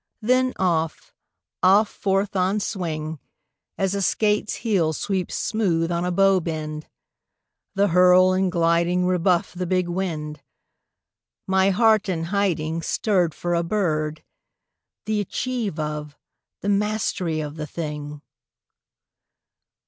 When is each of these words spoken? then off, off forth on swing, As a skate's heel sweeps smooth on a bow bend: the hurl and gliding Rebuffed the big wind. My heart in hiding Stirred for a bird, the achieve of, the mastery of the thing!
then 0.23 0.51
off, 0.57 1.13
off 1.61 1.87
forth 1.87 2.35
on 2.35 2.59
swing, 2.59 3.19
As 3.77 3.93
a 3.93 4.01
skate's 4.01 4.55
heel 4.55 4.93
sweeps 4.93 5.35
smooth 5.35 5.91
on 5.91 6.05
a 6.05 6.11
bow 6.11 6.39
bend: 6.39 6.87
the 7.75 7.89
hurl 7.89 8.33
and 8.33 8.51
gliding 8.51 9.05
Rebuffed 9.05 9.59
the 9.59 9.67
big 9.67 9.87
wind. 9.87 10.41
My 11.45 11.69
heart 11.69 12.09
in 12.09 12.23
hiding 12.33 12.81
Stirred 12.81 13.35
for 13.35 13.53
a 13.53 13.61
bird, 13.61 14.23
the 15.05 15.19
achieve 15.21 15.77
of, 15.79 16.17
the 16.61 16.69
mastery 16.69 17.39
of 17.39 17.55
the 17.55 17.67
thing! 17.67 18.23